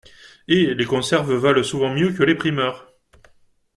[0.47, 0.73] Hé!
[0.73, 2.91] les conserves valent souvent mieux que les primeurs!